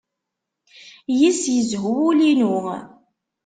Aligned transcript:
Yis-s 1.17 1.43
yezhu 1.55 1.91
wul-inu. 1.97 2.59